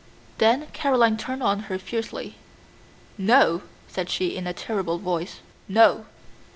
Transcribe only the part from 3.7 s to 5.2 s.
said she in a terrible